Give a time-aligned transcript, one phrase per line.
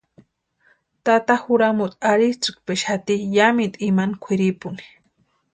[1.05, 4.83] Tata juramuti arhitsʼïkpexati yámintu imani kwʼiripuni.